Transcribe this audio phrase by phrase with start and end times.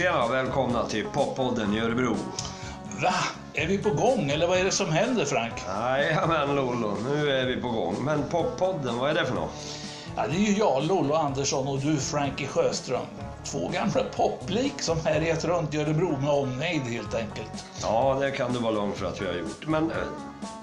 [0.00, 2.16] Tjena och välkomna till Poppodden i Örebro.
[3.02, 3.14] Va?
[3.54, 5.52] Är vi på gång eller vad är det som händer Frank?
[5.66, 7.96] Jajamän Lollo, nu är vi på gång.
[8.04, 9.50] Men Poppodden, vad är det för något?
[10.16, 13.06] Ja, det är ju jag, Lollo Andersson och du Frankie Sjöström.
[13.44, 17.64] Två gamla poplik som härjat runt i Örebro med omnejd helt enkelt.
[17.82, 19.66] Ja, det kan du vara lugn för att vi har gjort.
[19.66, 19.96] Men eh,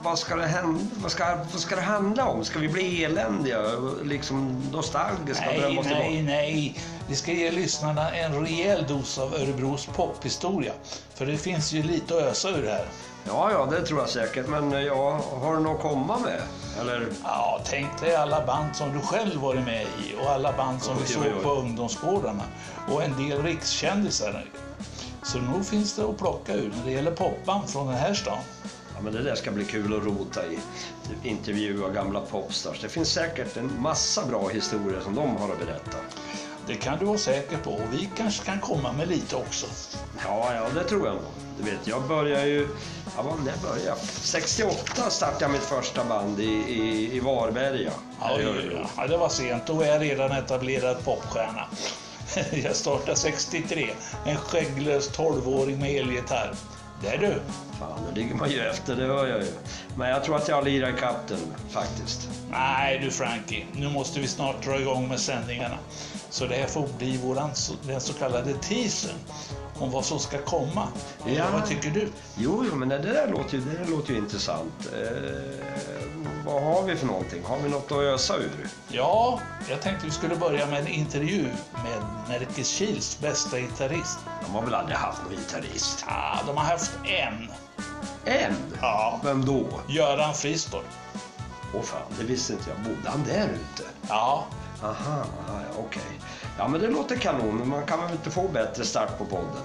[0.04, 0.80] vad ska det hända?
[1.02, 2.45] Vad ska, vad ska det handla om?
[2.45, 3.62] Ska vi bli eländiga?
[4.04, 5.45] Liksom nostalgiska?
[5.45, 6.80] Nej, nej, nej.
[7.09, 10.73] Vi ska ge lyssnarna en rejäl dos av Örebros pophistoria.
[11.16, 12.86] För det finns ju lite att ösa ur här.
[13.27, 14.48] Ja, ja, det tror jag säkert.
[14.48, 16.41] Men eh, ja, har något att komma med?
[16.80, 17.08] Eller?
[17.23, 20.95] Ja, tänk dig alla band som du själv varit med i och alla band som
[20.98, 21.44] vi Oj, såg oj, oj.
[21.44, 22.44] på ungdomsgårdarna.
[22.91, 24.45] Och en del rikskändisar.
[25.23, 28.38] Så nog finns det att plocka ur när det gäller popband från den här stan.
[28.95, 30.59] Ja, men det där ska bli kul att rota i.
[31.23, 32.81] Intervjua gamla popstars.
[32.81, 35.98] Det finns säkert en massa bra historier som de har att berätta.
[36.67, 39.67] Det kan du vara säker på och vi kanske kan komma med lite också.
[40.25, 41.25] Ja, ja, det tror jag nog.
[41.58, 42.67] Du vet, jag började ju...
[43.18, 43.98] Ja, vad när började jag?
[43.98, 47.92] 68 startade jag mitt första band i, i, i Varberga.
[48.98, 49.68] Ja, det var sent.
[49.68, 51.66] Då är jag redan etablerad popstjärna.
[52.64, 53.90] Jag startade 63.
[54.26, 56.56] En skägglös 12-åring med elgitarr.
[57.02, 57.42] Det är du.
[57.80, 59.52] Fan, nu ligger man ju efter, det hör jag ju.
[59.95, 62.30] Men jag tror att jag lirar ikapp den faktiskt.
[62.52, 65.78] Nej du Frankie, nu måste vi snart dra igång med sändningarna.
[66.30, 67.50] Så det här får bli våran,
[67.84, 69.16] den så kallade teasern
[69.80, 70.88] om vad som ska komma.
[71.25, 71.45] Ja.
[71.53, 72.09] Vad tycker du?
[72.38, 74.73] Jo, jo men det där låter ju, det låter ju intressant.
[74.94, 75.31] Eh,
[76.45, 77.44] vad har vi för någonting?
[77.44, 78.67] Har vi något att ösa ur?
[78.89, 79.39] Ja,
[79.70, 84.20] jag tänkte vi skulle börja med en intervju med Nerikes Kils bästa gitarrist.
[84.45, 86.05] De har väl aldrig haft någon gitarrist?
[86.08, 87.50] Ja, de har haft en.
[88.25, 88.55] En?
[88.81, 89.66] Ja, Vem då?
[89.88, 90.86] Göran Fristorp.
[91.73, 92.80] Åh fan, det visste inte jag.
[92.80, 93.83] Bodde han där ute?
[94.09, 94.45] Ja,
[94.83, 95.25] Aha,
[95.80, 96.20] okej.
[96.58, 97.58] Ja, men det låter kanon.
[97.58, 99.64] Men man kan väl inte få bättre start på podden?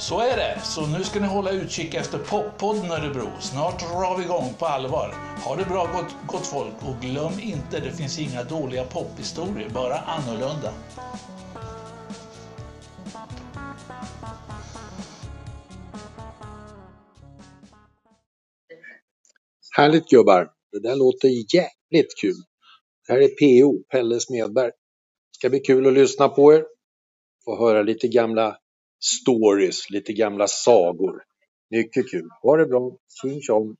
[0.00, 0.60] så är det.
[0.64, 3.30] Så nu ska ni hålla utkik efter Poppodden Örebro.
[3.40, 5.14] Snart drar vi igång på allvar.
[5.44, 9.98] Ha det bra gott, gott folk och glöm inte, det finns inga dåliga pophistorier, bara
[9.98, 10.72] annorlunda.
[19.76, 20.50] Härligt gubbar!
[20.72, 22.49] Det där låter jävligt kul.
[23.10, 23.28] Det här är
[23.62, 24.70] PO, Pelle Smedberg.
[25.30, 26.64] ska bli kul att lyssna på er.
[27.44, 28.56] Få höra lite gamla
[29.00, 31.22] stories, lite gamla sagor.
[31.70, 32.28] Mycket kul.
[32.42, 32.96] Ha det bra.
[33.22, 33.76] Tjing tjong!